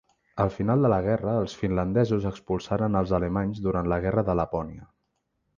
[0.43, 4.91] Al final de la guerra els finlandesos expulsaren els alemanys durant la Guerra de Lapònia.